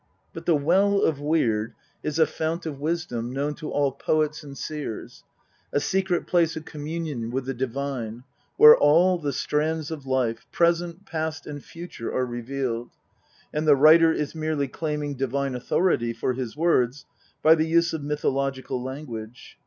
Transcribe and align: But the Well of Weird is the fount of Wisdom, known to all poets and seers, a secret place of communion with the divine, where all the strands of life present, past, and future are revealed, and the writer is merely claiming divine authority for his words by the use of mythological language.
But 0.33 0.47
the 0.47 0.55
Well 0.55 1.03
of 1.03 1.19
Weird 1.19 1.75
is 2.01 2.15
the 2.15 2.25
fount 2.25 2.65
of 2.65 2.79
Wisdom, 2.79 3.31
known 3.31 3.53
to 3.57 3.69
all 3.69 3.91
poets 3.91 4.41
and 4.43 4.57
seers, 4.57 5.23
a 5.71 5.79
secret 5.79 6.25
place 6.25 6.57
of 6.57 6.65
communion 6.65 7.29
with 7.29 7.45
the 7.45 7.53
divine, 7.53 8.23
where 8.57 8.75
all 8.75 9.19
the 9.19 9.31
strands 9.31 9.91
of 9.91 10.07
life 10.07 10.47
present, 10.51 11.05
past, 11.05 11.45
and 11.45 11.63
future 11.63 12.11
are 12.11 12.25
revealed, 12.25 12.89
and 13.53 13.67
the 13.67 13.75
writer 13.75 14.11
is 14.11 14.33
merely 14.33 14.67
claiming 14.67 15.13
divine 15.13 15.53
authority 15.53 16.13
for 16.13 16.33
his 16.33 16.57
words 16.57 17.05
by 17.43 17.53
the 17.53 17.67
use 17.67 17.93
of 17.93 18.01
mythological 18.03 18.81
language. 18.81 19.55